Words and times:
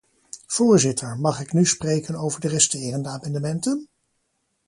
Voorzitter, 0.47 1.17
mag 1.19 1.39
ik 1.41 1.53
nu 1.53 1.65
spreken 1.65 2.15
over 2.15 2.41
de 2.41 2.47
resterende 2.47 3.09
amendementen? 3.09 3.87